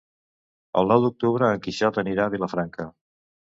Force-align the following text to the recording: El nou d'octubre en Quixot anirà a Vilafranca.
El 0.81 0.89
nou 0.91 1.03
d'octubre 1.03 1.51
en 1.57 1.63
Quixot 1.67 2.01
anirà 2.05 2.27
a 2.27 2.35
Vilafranca. 2.39 2.91